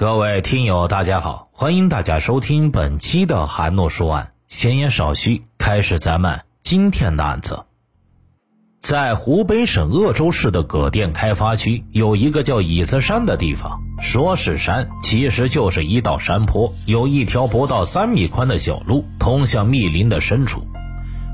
[0.00, 4.32] 各位听友，大家好，欢迎大家收听本期的韩诺说案。
[4.48, 7.66] 闲言少叙，开始咱们今天的案子。
[8.80, 13.78] 在湖北省鄂州市的葛店开发区，有一个叫椅子山的地方。
[14.00, 20.66] 说是山，其实就是一道山坡，有一条不到三米宽的小路通向密林的深处。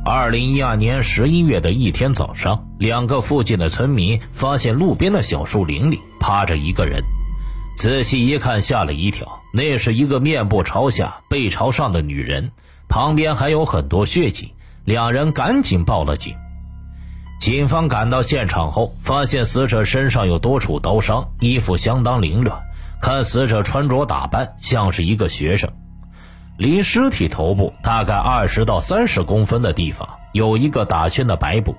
[0.05, 7.05] 二零一二年十一月的一天早上，两个附近的村民发现路边的小树林里趴着一个人。
[7.77, 12.51] 仔细一看，吓了一跳，那是一个面部朝下、背朝上的女人，
[12.89, 14.55] 旁边还有很多血迹。
[14.87, 16.35] 两人赶紧报了警。
[17.39, 22.63] 警方赶到现场后，发现死者身上有多处刀伤，衣服相当凌乱，
[23.03, 25.69] 看死者穿着打扮像是一个学生。
[26.57, 31.77] 离尸体头部大概二十到三十公分的地方，有一个打圈的白布，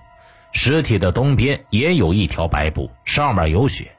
[0.52, 3.97] 尸体的东边也有一条白布，上面有血。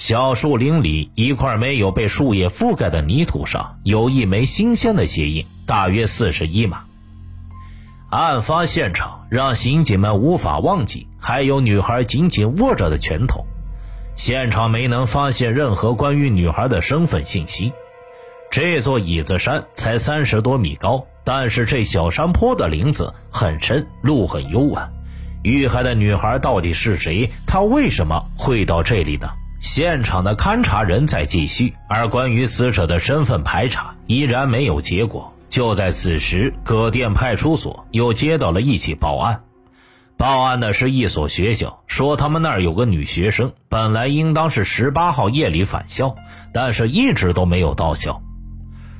[0.00, 6.84] 小树林里一块没有被树叶覆盖的泥土上，有一枚新鲜的鞋印，大约四十一码。
[8.08, 13.44] 案发现场让刑警们无法忘记，还有女孩紧紧握着的拳头。
[14.14, 17.70] 现场没能发现任何关于女孩的身份信息。
[18.50, 24.90] 这座椅子山才三十多米高，但是这小山坡的林子很深，路很幽暗。
[25.42, 27.30] 遇害的女孩到底是谁？
[27.46, 29.28] 她为什么会到这里呢？
[29.60, 35.34] 现场的勘查仍在继续，而关于死者的身份排查依然没有结果。
[35.50, 39.42] 就在此时，葛店派出所又接到了一起报案。
[40.16, 46.14] 报案的是一所学校，说他们那儿有个女学生，本来应当是十八号夜里返校，
[46.52, 48.22] 但是一直都没有到校。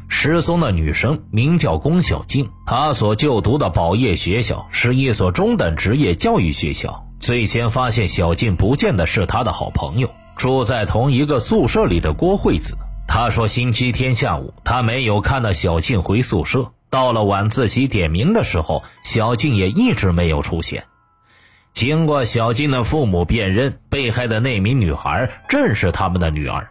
[0.09, 7.07] 失踪的女生名叫龚小静，她所就读的宝业学校是一所中等职业教育学校。
[7.21, 10.11] 最先发现小静不见的是她的好朋友。
[10.41, 16.73] 住在同一个宿舍里的郭惠子，她说星期天下午她没有看到小静回宿舍。
[16.89, 20.85] 到了晚自习点名的时候，小静也一直没有出现。
[21.71, 26.71] 经过小静的父母辨认，被害的那名女孩正是他们的女儿。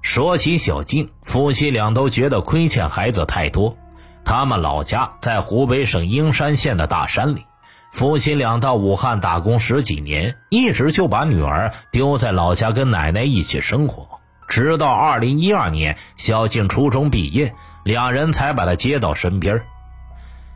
[0.00, 3.76] 说起小静，夫妻俩都觉得亏欠孩子太多。
[4.24, 7.46] 他们老家在湖北省英山县的大山里。
[7.92, 14.08] 夫妻俩到武汉打工十几年，一直就把女儿丢在老家跟奶奶一起生活。
[14.48, 17.54] 直到二零一二年，小静初中毕业，
[17.84, 19.62] 两人才把她接到身边。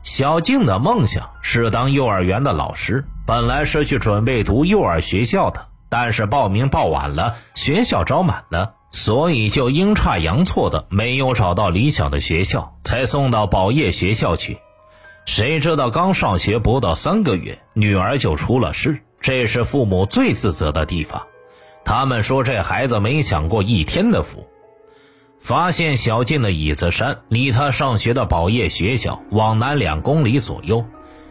[0.02, 14.58] 小静的梦想是当幼儿园的老师，本来是去准备读幼儿学校的，但是报名报晚了，学校招满了，所以就阴差阳错的没有找到理想的学校，才送到宝业学校去。
[15.26, 21.26] 谁知道刚上学不到三个月，女儿就出了事，这是父母最自责的地方。
[21.84, 24.46] 他们说这孩子没享过一天的福。
[25.40, 30.84] 发现小静的椅子山离他上学的宝业学校往南两公里左右，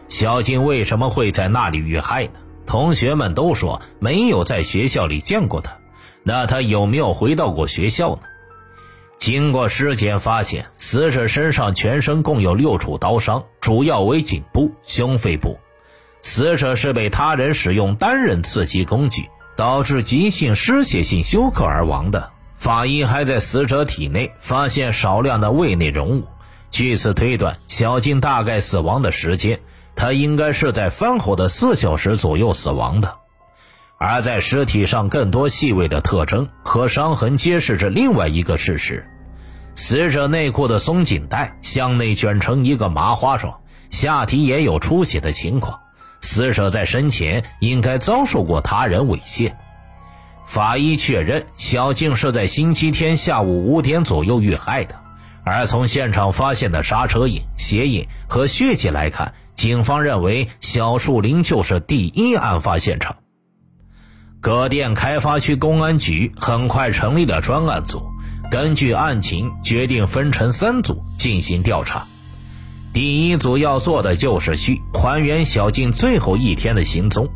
[0.08, 2.32] 小静为什么会在那里遇害呢？
[2.66, 5.78] 同学们都说没有在学校里见过他，
[6.22, 8.22] 那他有没有回到过学校呢？
[9.16, 15.58] 经过尸检发现，死者身上全身共有六处刀伤，主要为颈部、胸肺部。
[16.20, 22.30] 死者是被他人使用单刃刺击工具导致急性失血性休克而亡的。
[22.56, 26.24] 法医还在死者体内发现少量的胃内容物，
[26.70, 29.60] 据此推断，小静大概死亡的时间，
[29.94, 33.14] 她应该是在饭后的四小时左右死亡的。
[33.98, 39.06] 而在尸体上更多细微的特征和伤痕，揭示着另外一个事实。
[39.74, 45.80] 死者内裤的松紧带向内卷成一个麻花状，下体也有出血的情况。
[46.20, 49.54] 死者在生前应该遭受过他人猥亵。
[50.46, 54.94] 法医确认，小静是在星期天下午五点左右遇害的。
[55.44, 63.16] 而从现场发现的刹车印、鞋印和血迹来看，警方认为小树林就是第一案发现场。
[64.46, 68.00] 葛店开发区公安局很快成立了专案组。
[68.48, 72.06] 根据案情，决定分成三组进行调查。
[72.92, 77.28] 第一组要做的就是去还原小静最后一天的行踪。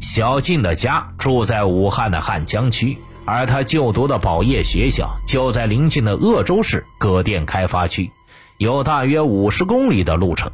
[0.00, 8.10] 小静的家住在武汉的汉江区，而她就读的宝业学校就在临近的鄂州市葛店开发区，
[8.58, 10.50] 有大约五十公里的路程。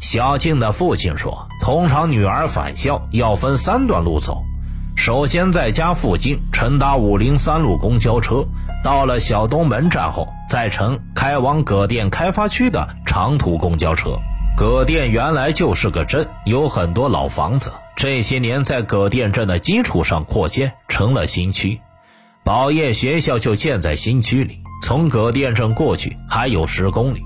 [0.00, 4.42] 小静的父亲说，通常女儿返校要分三段路走。
[4.96, 8.44] 首先，在家附近乘搭五零三路公交车，
[8.84, 14.18] 到了小东门站后，再乘开往葛店开发区的长途公交车。
[14.56, 21.80] 葛店原来就是个镇，有很多老房子，这些年在葛店镇的基础上扩建成了新区。
[22.44, 27.22] 宝业学校就建在新区里，从葛店镇过去还有十公里。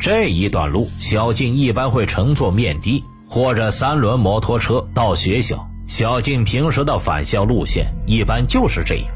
[0.00, 5.68] 这一段路，小静一般会乘坐面的或者三轮摩托车到学校。
[5.86, 9.06] 小静平时的返校路线一般就是这样。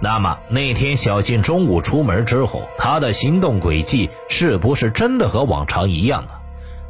[0.00, 6.30] 那么那天小静中午出门之后，她的行动轨迹是不是真的和往常一样呢？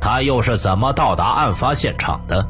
[0.01, 2.49] 她又是怎么到达案发现场的？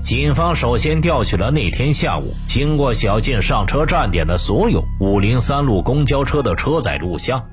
[0.00, 7.44] 警方首先调取了那天下午经过小静上车站点的所有五零三路公交车的车载录像。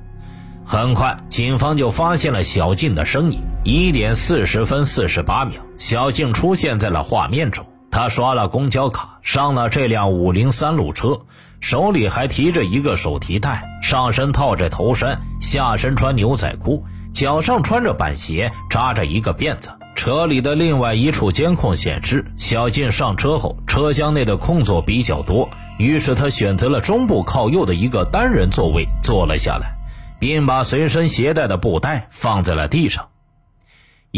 [0.64, 3.40] 很快，警方就发现了小静的身影。
[3.64, 7.66] 一点四十分四十八秒，小静出现在了画面中。
[7.90, 11.22] 他刷了公交卡，上了这辆五零三路车，
[11.60, 19.70] 手里还提着一个手提袋，上身套着头衫，下身穿牛仔裤，脚上穿着板鞋，扎着一个辫子。
[19.94, 25.48] 车里的另外一处监控显示，小静上车后，车厢内的空座比较多，
[25.78, 29.74] 于是他选择了中部靠右的一个单人座位坐了下来，
[30.20, 33.06] 并把随身携带的布袋放在了地上。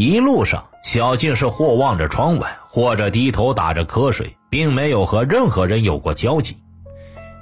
[0.01, 6.57] 一路上，小静是或望着窗外，或者低头打着瞌睡，并没有和任何人有过交集。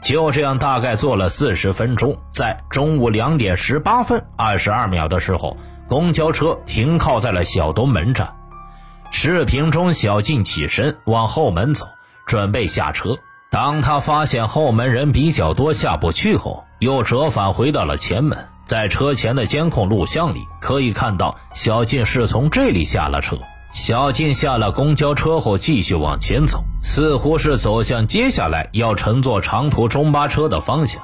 [0.02, 5.58] 就这样，大概坐了四十分钟，在中午两点十八分二十二秒的时候。
[5.86, 8.34] 公交车停靠在了小东门站。
[9.10, 11.86] 视频中，小静起身往后门走，
[12.26, 13.18] 准备下车。
[13.50, 18.48] 当他发现后门人比较多，下不去后，又折返回到了前门。
[18.66, 23.38] 在车前的监控录像里，可以看到小静是从这里下了车。
[23.70, 31.00] 小静下了公交车后，继续往前走，似乎是走向接下来要乘坐长途中巴车的方向。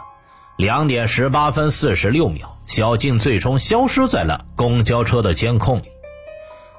[0.57, 5.85] 两点十八分四十六秒，小静最终消失在了公交车的监控里。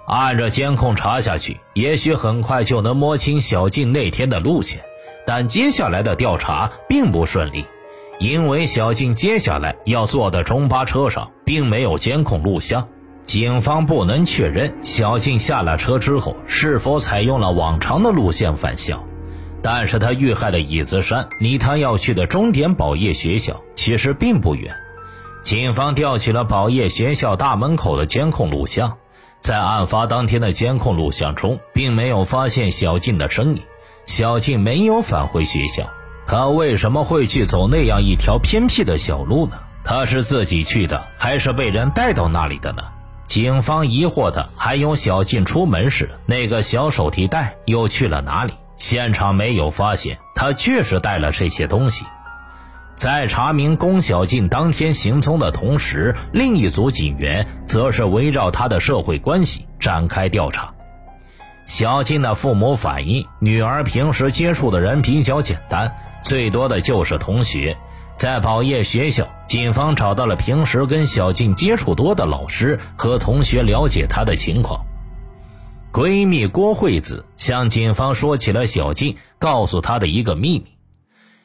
[0.05, 4.83] 按着监控查下去，也许很快就能摸清小静那天的路线。
[5.25, 7.65] 但接下来的调查并不顺利，
[8.23, 12.87] 因为小静接下来要坐的中巴车上并没有监控录像，
[13.25, 19.03] 警方不能确认小静下了车之后是否采用了往常的路线返校。
[19.61, 24.73] 但是他遇害的椅子山离他要去的终点宝业学校其实并不远。
[25.41, 28.99] 警方调取了宝业学校大门口的监控录像，
[29.41, 33.63] 在案发当天的监控录像中，并没有发现小静的身影。
[34.05, 35.89] 小静没有返回学校，
[36.25, 39.53] 他为什么会去走那样一条偏僻的小路呢？
[39.83, 42.83] 他是自己去的，还是被人带到那里的呢？
[43.25, 48.53] 警方疑惑的还有小静出门时那个小手提袋又去了哪里？
[48.77, 52.05] 现场没有发现他确实带了这些东西。
[52.95, 60.73] 在查明龚小静当天行踪的同时，另一组警员则是围绕他的社会关系展开调查。
[61.65, 67.77] 小静的父母反映，女儿平时接触的人比较简单，最多的就是同学。
[68.15, 74.85] 在宝业学校，警方找到了平时跟小静接触多的老师和同学，了解她的情况。
[75.91, 80.65] 闺蜜郭惠子向警方说起了小静告诉她的一个秘密：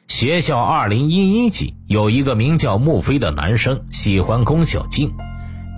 [0.07, 5.13] 学校二零一一级有一个名叫穆飞的男生喜欢龚小静。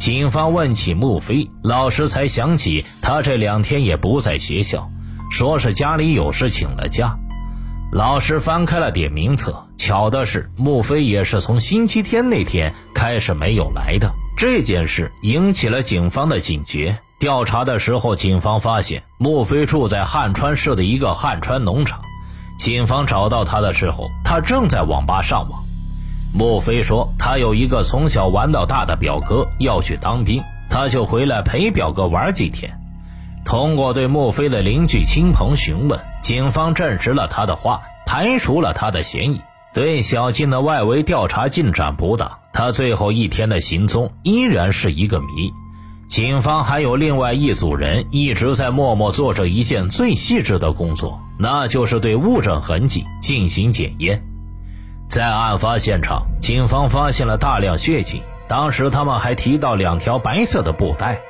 [0.01, 4.89] 警方问起穆飞，老师才想起他这两天也不在学校，
[5.29, 7.15] 说是家里有事请了假。
[7.91, 14.11] 老师翻开了点名册，巧的是穆飞也是从星期天那天开始没有来的。
[14.35, 16.97] 这件事引起了警方的警觉。
[17.19, 22.01] 调查的时候，警方发现穆飞住在汉川市的一个汉川农场。
[22.57, 25.61] 警方找到他的时候，他正在网吧上网。
[26.33, 32.79] 穆飞说，他有一个从小玩到大的表哥要去当兵，他就回来陪表哥玩几天。
[33.43, 39.41] 通过对穆飞的邻居亲朋询问，警方证实了他的话，排除了他的嫌疑。
[39.73, 45.51] 对小静的外围调查进展不大，他最后一天的行踪依然是一个谜。
[46.07, 54.21] 警方还有另外一组人一直在默默做着一件最细致的工作，那就是对物证痕迹进行检验。
[55.07, 61.21] 在案发现场，警方发现了大量血迹，当时他们还提到两条白色的布袋，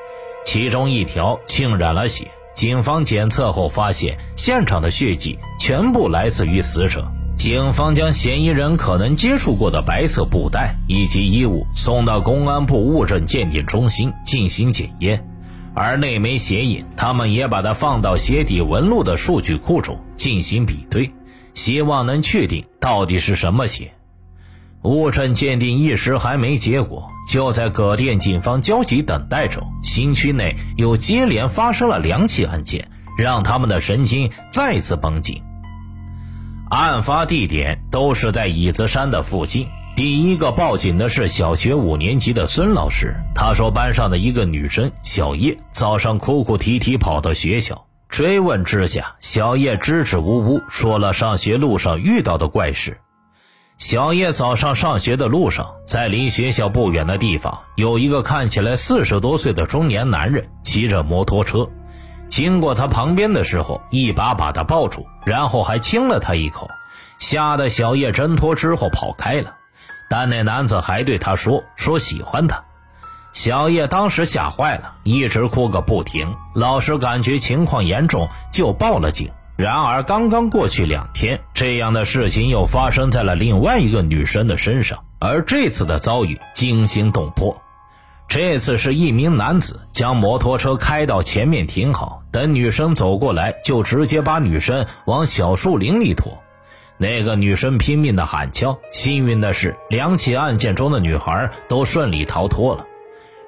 [0.44, 2.26] 其中一条浸染了血。
[2.52, 7.06] 警方检测后发现，现场的血迹全部来自于死者。
[7.36, 15.24] 警方将嫌疑人可能接触过的白色布袋以及衣物送到公安部物证鉴定中心进行检验，
[15.76, 21.12] 而那枚鞋印，他们也把它放到鞋底纹路的数据库中进行比对，
[21.54, 23.94] 希望能确定到底是什么鞋。
[24.84, 35.44] 物证鉴定一时还没结果，就在葛店警方焦急等待中，新区内又接连发生了两起案件，让他们的神经再次绷紧。
[36.70, 39.68] 案发地点都是在椅子山的附近。
[39.96, 52.98] 第一个报警的是小学五年级的孙老师，他说班上的一个女生小叶早上哭哭啼啼跑到学校，追问之下，小叶支支吾吾说了上学路上遇到的怪事。
[53.82, 61.68] 小叶早上上学的路上，在离学校不远的地方，有一个看起来四十多岁的中年男人骑着摩托车，
[62.28, 66.70] 经过他旁边的时候，一把把他抱住，然后还亲了他一口，
[67.18, 69.56] 吓得小叶挣脱之后跑开了。
[70.12, 72.64] 但那男子还对他说：“说喜欢他。”
[73.34, 76.36] 小叶当时吓坏了，一直哭个不停。
[76.54, 79.32] 老师感觉情况严重，就报了警。
[79.62, 87.62] 然而，刚刚过去两天，这样的事情又发生在了另外一个女生的身上，而这次的遭遇惊心动魄。
[88.28, 96.42] 这次是一名男子将摩托车开到前面停好，等女生走过来，就直接把女生往小树林里拖。
[96.98, 102.88] 那个女生拼命的喊叫，幸运的是，两起案件中的女孩都顺利逃脱了。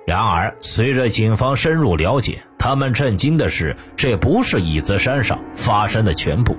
[0.05, 6.57] 然而，随着警方深入了解，他们震惊的是，这不是椅子山上发生的全部。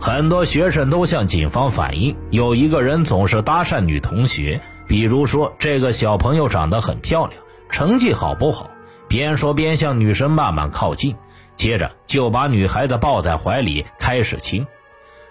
[0.00, 7.40] 很多学生都向警方反映，有一个人总是搭讪女同学，比如说这个小朋友长得很漂亮，
[7.70, 8.70] 成绩好不好？
[9.06, 11.14] 边说边向女生慢慢靠近，
[11.54, 14.66] 接着就把女孩子抱在怀里开始亲。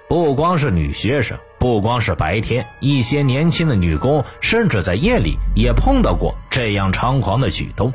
[0.07, 7.93] 不光是女学生，不光是白天，一些年轻的女工，甚至在夜里也碰到过这样猖狂的举动。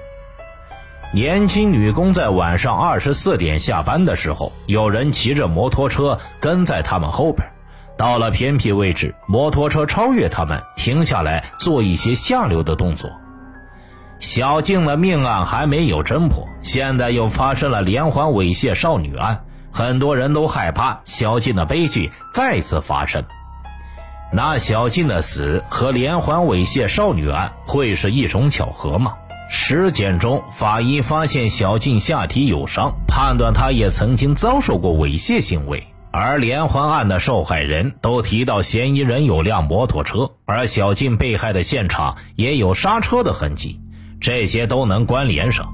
[1.14, 7.48] 年轻女工在晚上二十四点下班的时候，有人骑着摩托车跟在他们后边，
[7.96, 13.10] 到了偏僻位置，摩托车超越他们，停下来做一些下流的动作。
[14.18, 19.44] 小静的命案还没有侦破，现在又发生了连环猥亵少女案。
[19.72, 23.24] 很多人都害怕小静的悲剧再次发生。
[24.36, 29.14] 那小静的死和连环猥亵少女案会是一种巧合吗？
[29.48, 35.86] 尸检中，法医发现小静下体有伤，判断她也曾经遭受过猥亵行为。
[36.10, 43.80] 而连环案的受害人都提到嫌疑人有辆摩托车，而小静被害的现场也有刹车的痕迹，
[44.20, 45.68] 这些都能关联上。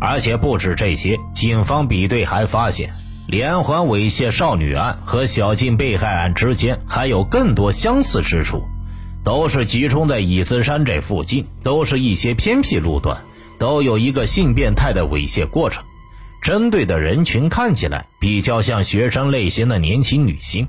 [0.00, 2.90] 而且不止这些，警方比对还发现。
[3.26, 8.62] 连环猥亵少女案和小静被害案之间还有更多相似之处，
[9.24, 13.22] 都是集中在椅子山这附近，都是一些偏僻路段，
[13.58, 15.82] 都有一个性变态的猥亵过程。
[16.42, 20.68] 针对的人群看起来比较像学生类型的年轻女性。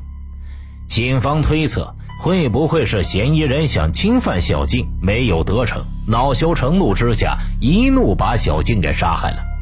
[0.88, 9.55] 警方推测，会不会是嫌疑人想侵犯小静没有得逞，恼羞成怒之下，一怒把小静给杀害了。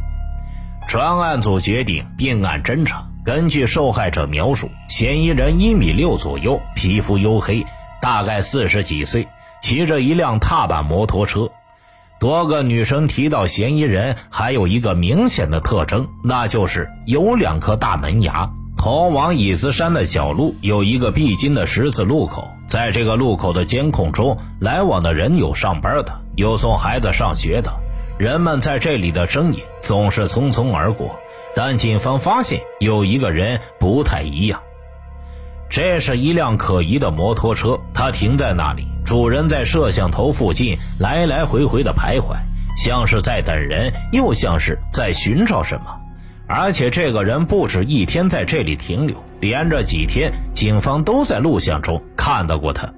[0.87, 3.07] 专案组决定并案侦查。
[3.25, 7.65] 根据受害者描述，嫌疑人一米六左右，皮肤黝黑，
[8.01, 9.27] 大概四十几岁，
[9.61, 11.49] 骑着一辆踏板摩托车。
[12.19, 18.49] 多个女生提到，嫌疑人还有一个明显的特征，那就是有两颗大门牙。
[18.77, 27.71] 通往椅子山的小路有一个必经的十字路口，在这个路口的监控中，来往的人有上班的，有送孩子上学的。
[28.23, 31.19] 人们在这里的身影总是匆匆而过，
[31.57, 34.61] 但警方发现有一个人不太一样。
[35.69, 42.37] 这是一辆可疑的摩托车，它停在那里，主人在摄像头附近来来回回的徘徊，
[42.77, 45.87] 像是在等人，又像是在寻找什么。
[46.47, 52.89] 而且这个人不止一天在这里停留，连着几天，警方都在录像中看到过他。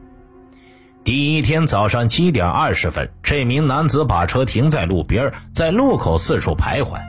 [1.05, 6.99] 第一天早上七点二十分，这名男子把车停在路边，在路口四处徘徊。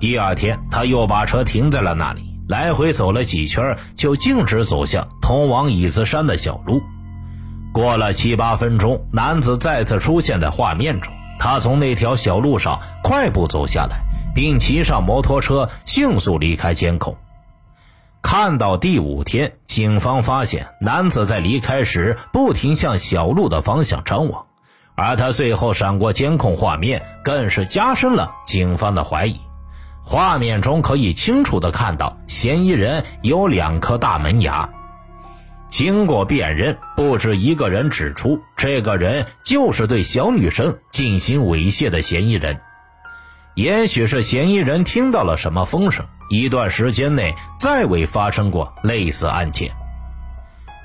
[0.00, 6.82] 第二天，他又把车停在了那里，来回走了几圈，就径直走向通往椅子山的小路。
[7.72, 11.12] 过了七八分钟，男子再次出现在画面中。
[11.38, 14.00] 他从那条小路上快步走下来，
[14.34, 17.16] 并骑上摩托车，迅速离开监控。
[18.22, 24.46] 看到第五天，警方发现男子在离开时不停向小路的方向张望，
[24.94, 29.40] 而他最后闪过监控画面，更是加深了警方的怀疑。
[30.04, 34.68] 画面中可以清楚的看到，嫌疑人有两颗大门牙。
[35.68, 42.60] 经过辨认，不止一个人指出，这个人就是对小女生进行猥亵的嫌疑人。
[43.54, 46.06] 也许是嫌疑人听到了什么风声。
[46.28, 49.70] 一段时间内再未发生过类似案件。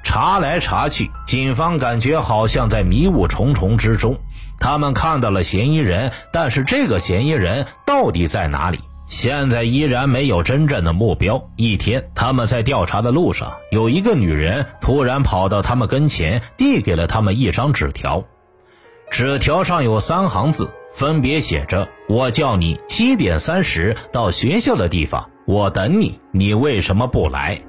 [0.04, 4.18] 查来查去，警方感觉好像在迷雾重重之中。
[4.60, 8.80] 他们看到了嫌疑人，但是这个嫌疑人到底在哪里？
[9.08, 11.50] 现在依然没有真正的目标。
[11.56, 18.24] 一天，他们在调查的路上，有一个女人突然跑到他们跟前，递给了他们一张纸条。
[19.12, 27.62] 纸条上有三行字，分别写着：“我叫你七点三十到学校的地方，我等你，你为什么不来？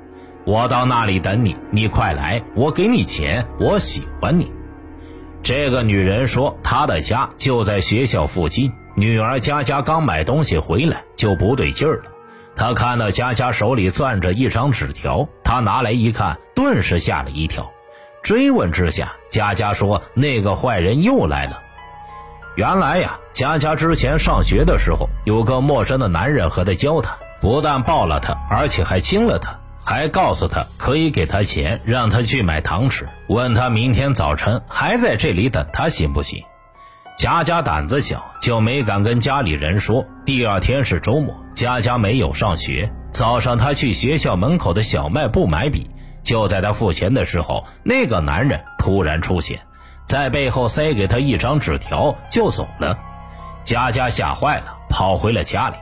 [0.44, 4.52] 我到那里等你，你快来，我给你钱，我喜欢你。”
[5.42, 8.72] 这个女人说，她的家就在学校附近。
[8.96, 12.10] 女儿佳佳刚买东西回来就不对劲儿了，
[12.54, 17.70] 她看到佳佳手里攥着一张纸条，她拿来一看，顿时吓了一跳。
[18.22, 21.60] 追问之下，佳佳说那个坏人又来了。
[22.54, 27.14] 原来呀，佳佳之前上学的时候，有个陌生的男人和她交谈，
[27.44, 29.60] 不但抱了她，而且还亲了她。
[29.84, 36.42] 还告诉他可以给他钱，让他去买糖吃，问他明天早晨还在这里等他行不行？
[37.18, 40.06] 佳佳胆子小，就没敢跟家里人说。
[40.24, 42.90] 第二天是周末，佳佳没有上学。
[43.10, 45.90] 早上他去学校门口的小卖部买笔，
[46.22, 49.60] 就在他付钱的时候，那个男人突然出现，
[50.06, 52.98] 在背后塞给他一张纸条就走了。
[53.62, 55.76] 佳佳吓坏了，跑回了家里。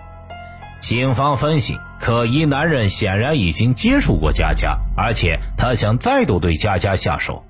[0.83, 1.79] 警方分析。
[2.01, 7.45] 可疑男人显然已经接触过佳佳，而且他想再度对佳佳下手。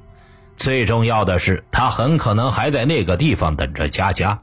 [0.55, 4.41] 最重要的是，他很可能还在那个地方等着佳佳。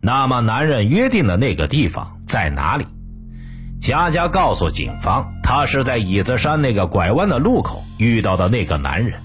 [0.00, 2.88] 那么，男人约定的那个地方在哪里？
[3.78, 9.22] 佳佳告诉警方，他是在椅子山那个拐弯的路口遇到的那个男人。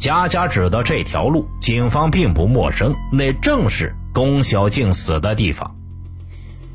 [0.00, 5.76] 佳佳指的这条路，警方并不陌生，那正是龚小静死的地方。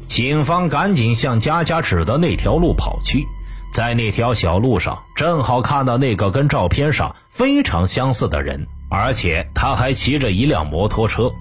[0.06, 3.26] 警方赶紧向佳佳指的那条路跑去，
[3.72, 11.32] 在那条小路上，正好看到那个跟照片上非常相似的人，而且他还骑着一辆摩托车。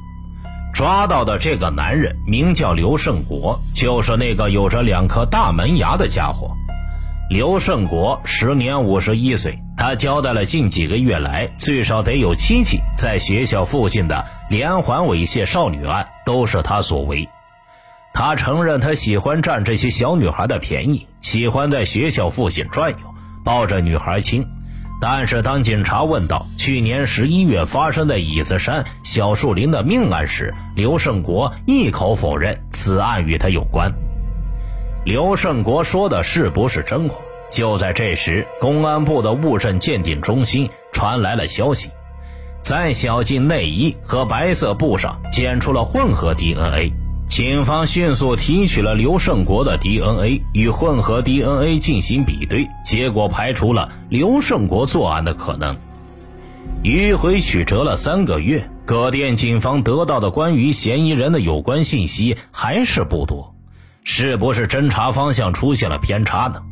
[0.72, 6.50] 抓到的这个男人名叫刘胜国，就是那个有着两颗大门牙的家伙。
[7.30, 17.28] 刘胜国时年五十一岁，他交代了近几个月来最少得有七起在学校附近的连环猥亵少女案，都是他所为。
[18.14, 22.96] 他承认，他喜欢占这些小女孩的便宜，喜欢在学校附近转悠，
[23.44, 24.46] 抱着女孩亲。
[25.00, 33.92] 但是，当警察问到去年十一月发生在椅子山小树林的命案时，刘胜国一口否认此案与他有关。
[35.04, 37.16] 刘胜国说的是不是真话？
[37.50, 41.90] 就在这时，公安部的物证鉴定中心传来了消息，
[42.60, 46.92] 在小静内衣和白色布上检出了混合 DNA。
[47.34, 55.76] 警方迅速提取了刘胜国的 DNA 与混合 DNA 进行比对，结果排除了刘胜国作案的可能。
[56.84, 63.52] 迂回曲折了三个月，葛店警方得到的关于嫌疑人的有关信息还是不多，
[64.04, 66.62] 是不是侦查方向出现了偏差呢？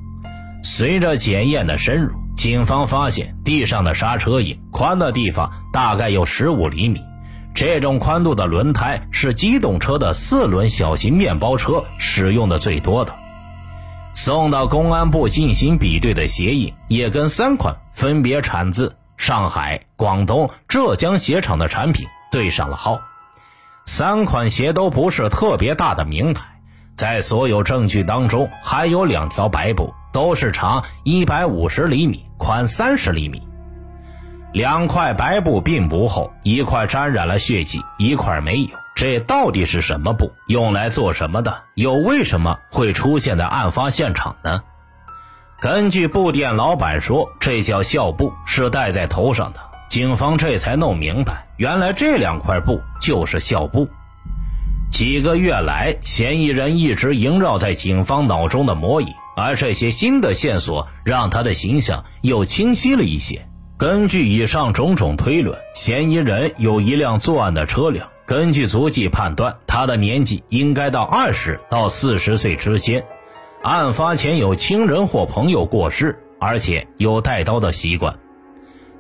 [0.63, 7.01] 随着检验的深入，警方发现地上的刹车印宽的地方大概有十五厘米。
[7.55, 13.15] 这种宽度的轮胎是机动车的四轮小型面包车使用的最多的。
[14.15, 23.01] 送到公安部进行比对的鞋印，也跟三款分别产自上海、广东、浙江鞋厂的产品对上了号。
[23.85, 26.47] 三款鞋都不是特别大的名牌。
[26.95, 33.43] 在所有证据当中，还有两条白布，都是长一百五十厘米，宽三十厘米。
[34.53, 38.69] 两块白布并不厚，一块沾染了血迹，一块没有。
[38.95, 40.31] 这到底是什么布？
[40.47, 41.63] 用来做什么的？
[41.75, 44.63] 又为什么会出现在案发现场呢？
[45.59, 49.61] 根据布店老板说，这叫校布，是戴在头上的。
[49.89, 53.89] 警方这才弄明白，原来这两块布就是校布。
[54.91, 63.47] 几个月来，嫌疑人一直萦绕在警方脑中的魔影，而这些新的线索让他的形象又清晰了一些。
[63.79, 68.09] 根据以上种种推论，嫌疑人有一辆作案的车辆。
[68.25, 73.05] 根据足迹判断，他的年纪应该到二十到四十岁之间。
[73.63, 78.17] 案发前有亲人或朋友过世，而且有带刀的习惯。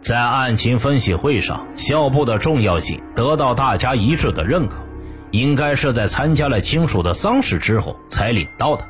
[0.00, 4.82] 在案情分析会上，校部的重要性得到大家一致的认可，
[5.30, 8.85] 应该是在参加了亲属的丧事之后才领到的。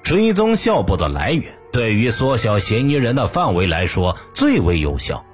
[0.00, 1.57] 追踪校部的来源。
[1.72, 5.24] 对于缩小嫌疑人的范围来说最为有效。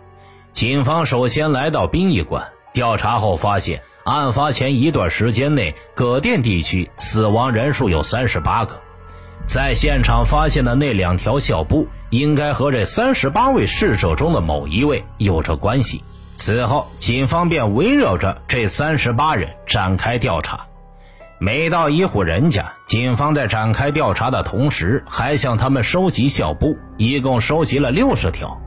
[0.52, 8.80] 警方首先来到殡仪馆调查后发现，案发前一段时间内，葛店地区死亡人数有三十八个。
[9.46, 16.02] 在现场发现的那两条校布，应该和这三十八位逝者中的某一位有着关系。
[16.36, 20.66] 此后，警方便围绕着这三十八人展开调查。
[21.44, 28.58] 每到一户人家，警方在展开调查的同时，还向他们收集校布，一共收集了六十条。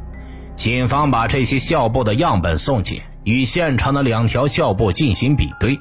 [0.53, 5.79] 警方把这些校布的样本送检，与现场的两条校布进行比对。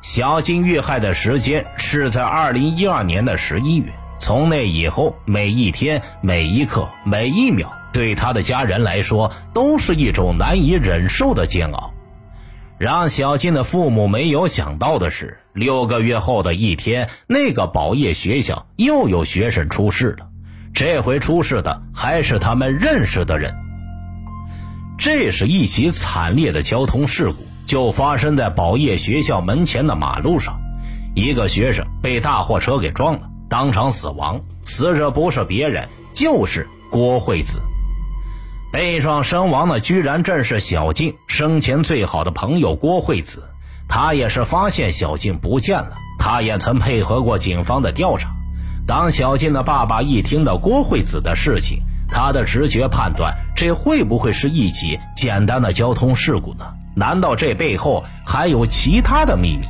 [0.00, 3.92] 小静遇害的时间是在二零一二年的十一月。
[4.18, 11.92] 从那以后，每一天、每一刻、每一秒，对他的家人来说，都是一种难以忍受的煎熬。
[12.78, 20.28] 让小静的父母没有想到的是，六个月后的一天，那个宝业学校又有学生出事了。
[20.72, 23.54] 这回出事的还是他们认识的人。
[24.98, 30.60] 这是一起惨烈的交通事故，就发生在宝业学校门前的马路上，
[31.14, 33.22] 一个学生被大货车给撞了。
[33.48, 37.60] 当场死亡，死者不是别人，就是郭惠子。
[38.70, 43.48] 被撞身亡的居然正是小静生前最好的朋友郭惠子。
[43.88, 48.28] 他也是发现小静不见了，他也曾配合过警方的调查。
[48.86, 56.66] 当小静的爸爸一听到郭惠子的事情，他的直觉判断，这会不会是一起简单的交通事故呢？
[56.94, 59.66] 难道这背后还有其他的秘密？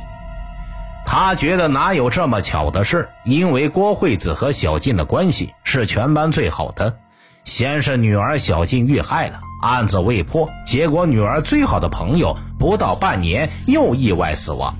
[1.05, 3.09] 他觉得哪有这么巧的事？
[3.23, 6.97] 因为郭惠子和小静的关系是全班最好的。
[7.43, 14.75] 先是女儿小静遇害了，案子未破，结果女儿最好的朋友不到半年又意外死亡。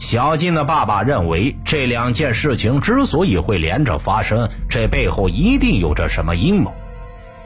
[0.00, 6.74] 小静的爸爸认为，这两件事情之所以会连着发生，这背后一定有着什么阴谋。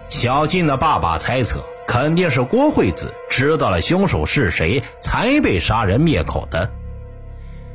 [0.08, 6.70] 小静的爸爸猜测，肯定是郭惠子知道了凶手是谁，才被杀人灭口的。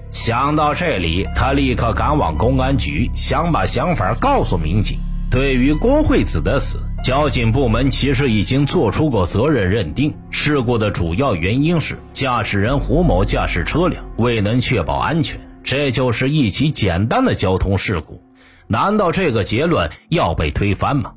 [0.10, 4.98] 想到这里，他立刻赶往公安局，想把想法告诉民警。
[5.34, 10.14] 对于郭惠子的死，交警部门其实已经做出过责任认定。
[10.30, 18.22] 事故的主要原因是驾驶人胡某驾驶车辆未能确保安全，这就是一起简单的交通事故。
[18.68, 21.14] 难道这个结论要被推翻吗？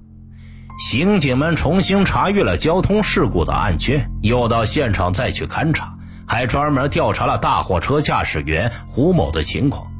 [0.78, 5.94] 刑警们重新查阅了交通事故的案卷，又到现场再去勘查。
[6.26, 9.92] 还专门调查了大货车驾驶员胡某的情况，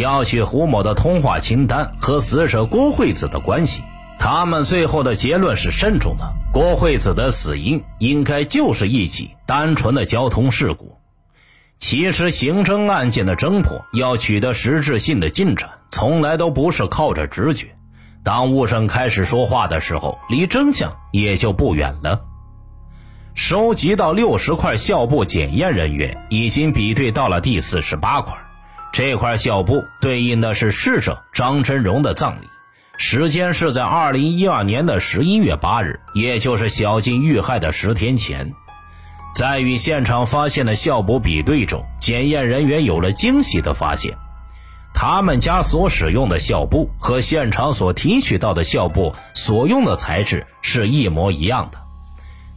[0.00, 3.82] 调取胡某的通话清单和死者郭惠子的关系。
[4.18, 10.96] 他们最后的结论是慎重的：郭惠子的死因应该就是一起单纯的交通事故。
[11.76, 17.66] 其实，刑侦案件的侦破要取得实质性的进展，从来都不是靠着直觉。
[18.24, 22.22] 当物证开始说话的时候，离真相也就不远了。
[23.34, 28.34] 收集到六十块校布，检验人员已经比对到了第四十八块。
[28.92, 32.48] 这块校布对应的是逝者张真荣的葬礼，
[32.96, 38.52] 时间是在二零一二年的十一月八日，也就是小静遇害的十天前。
[39.32, 44.18] 在与现场发现的校布比对中，检验人员有了惊喜的发现：
[44.92, 51.78] 他们家所使用的校布和现场所提取到的校布所用的材质是一模一样的。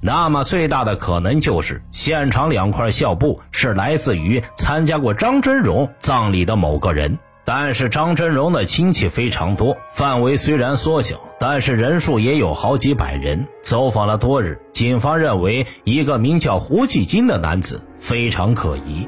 [0.05, 13.47] 那么最大的可能就是现场两块校布是来自于参加过张真荣葬礼的某个人，但是张真荣的亲戚非常多，范围虽然缩小，但是人数也有好几百人。
[13.61, 19.07] 走访了多日，警方认为一个名叫胡继金的男子非常可疑。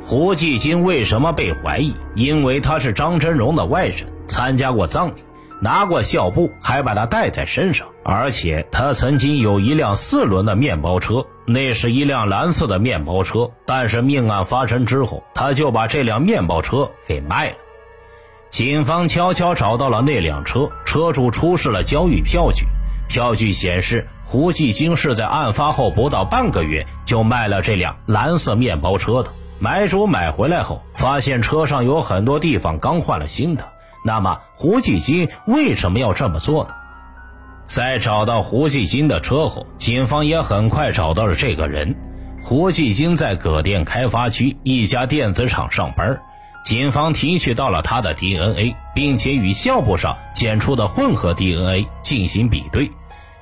[0.00, 1.92] 胡继金为什么被怀疑？
[2.14, 5.24] 因为他是张真荣的外甥，参加过葬礼。
[5.60, 13.50] 拿过校布，还把它带在身上，而且他曾经有一辆四轮的面包车，那是一辆蓝色的面包车。
[13.66, 17.56] 但是命案发生之后，他就把这辆面包车给卖了。
[18.48, 22.64] 警方悄悄找到了那辆车，车主出示了交易票据，
[23.08, 29.30] 票据显示胡继京是在案发后不到半个月就卖了这辆蓝色面包车的。
[29.60, 33.68] 买主买回来后，发现车上有很多地方刚换了新的。
[34.04, 36.70] 那么胡继金为什么要这么做呢？
[37.66, 41.94] 在找到胡继金的车后，警方也很快找到了这个人。
[42.42, 46.18] 胡继金在葛店开发区一家电子厂上班，
[46.62, 52.90] 警方提取到了他的 DNA，并且与校布上检出的混合 DNA 进行比对，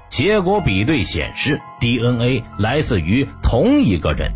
[0.08, 4.32] 结果比对显示 DNA 来自于同一个人。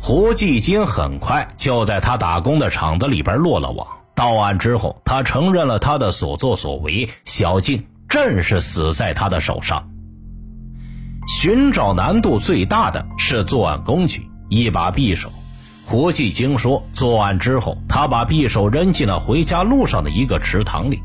[0.00, 3.86] 胡继金很快就在他打工的厂子里边落了网。
[4.20, 9.88] 到案之后，他承认了他的所作所为，小静正是死在他的手上。
[11.26, 15.30] 寻找难度最大的是作案工具——一把匕首。
[15.86, 21.00] 胡继京说，作案之后，他把匕首扔进了回家路上的一个池塘里。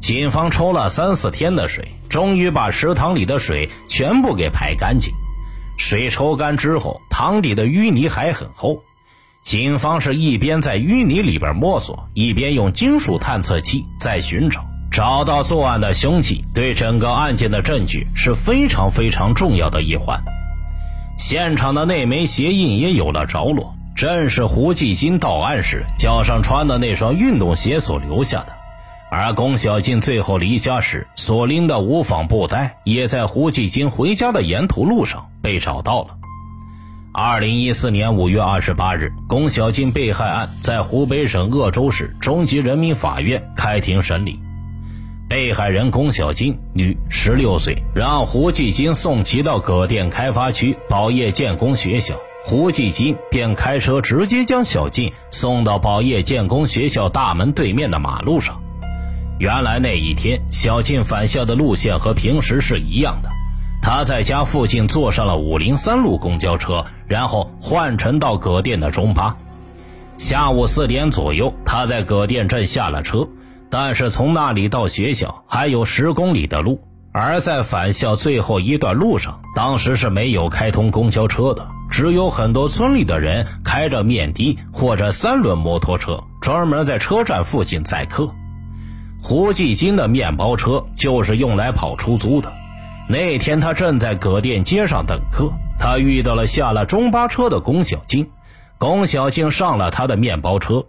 [0.00, 5.12] 警方抽了三四天的水，终于把池塘里的水全部给排干净。
[5.76, 8.82] 水抽干之后，塘底的淤泥还很厚。
[9.42, 14.64] 警方是一边在淤泥里边摸索，一边用金属探测器在寻找。
[14.90, 20.22] 找到作案的凶器，对整个案件的证据是非常非常重要的一环。
[21.18, 28.52] 现场的那枚鞋印也有了着落，正是胡继金到案时脚上穿的那双运动鞋所留下的。
[29.10, 36.08] 而龚小静最后离家时所拎的无纺布袋，也在胡继金回家的沿途路上被找到了。
[37.20, 44.38] 二零一四年五月二十八日，龚小静被害案在湖北省鄂州市中级人民法院开庭审理。
[45.28, 58.60] 被害人龚小金，女，十六岁，让胡继金送其到葛店开发区宝业建工学校，胡继金便开车直接将小静送到宝业建工学校大门对面的马路上。
[59.40, 63.28] 原来那一天，小静返校的路线和平时是一样的。
[63.82, 69.36] 她在家附近坐上了五零三路公交车，然后换乘到葛店的中巴。
[70.16, 73.26] 下午四点左右，他在葛店镇下了车，
[73.70, 76.80] 但是从那里到学校还有十公里的路。
[77.10, 88.30] 而在返校最后一段路上，当时是没有开通公交车的，只有很多村里的人开着面的或者三轮摩托车，专门在车站附近载客。
[89.20, 92.52] 胡继金的面包车就是用来跑出租的。
[93.08, 98.30] 那天他正在葛店街上等客，他遇到了下了中巴车的龚小静。
[98.78, 100.86] 龚小静上了他的面包车，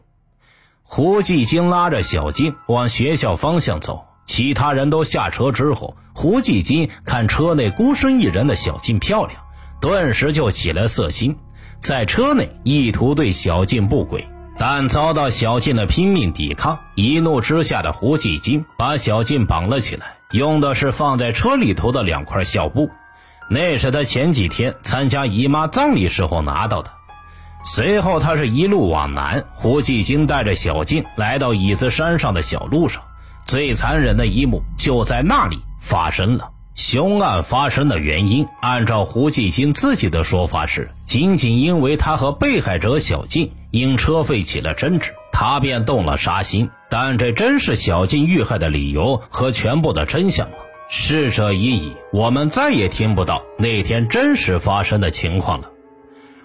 [0.84, 4.06] 胡继金拉着小静往学校方向走。
[4.25, 9.41] 其他人都下车之后，胡继金看车内孤身一人的小静漂亮，
[9.82, 11.36] 顿时就起了色心，
[11.80, 14.28] 在车内意图对小静不轨。
[14.60, 22.89] 但遭到小静的拼命抵抗，一怒之下的胡继金把小静绑了起来，用的是放在车里头的两块孝布，
[23.50, 26.92] 那是他前几天参加姨妈葬礼时候拿到的。
[27.64, 33.04] 随后，他是一路往南，胡继金带着小静来到椅子山上的小路上，
[33.46, 36.52] 最残忍的一幕就在那里发生了。
[36.76, 46.70] 凶案发生的原因，按照胡继金自己的说法是，仅仅因为他和被害者小静因车费起了争执，他便动了杀心。
[46.90, 50.56] 但这真是小静遇害的理由和全部的真相吗？
[50.91, 55.69] 逝者已矣，我们再也听不到那天真实发生的情况了。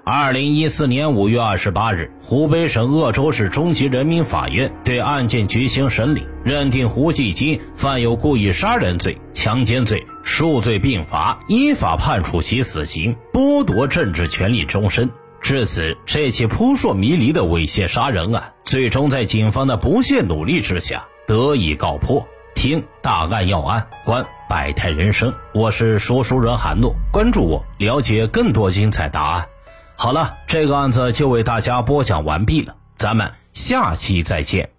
[0.04, 15.11] 二零一四年五月二十八日，湖北省鄂州市中级人民法院对案件举行审理，认定胡继金犯有故意杀人罪、强奸罪，数罪并罚，依法判处其死刑，剥夺政治权利终身。
[15.40, 22.28] 至此，这起扑朔迷离的猥亵杀人案，最终在警方的不懈努力之下得以告破。
[22.55, 29.47] 听大案要案，观百态人生，我是说书人韩诺，关注我，了解更多精彩答案。
[29.97, 34.74] 好了，这个案子就为大家播讲完毕了，咱们下期再见。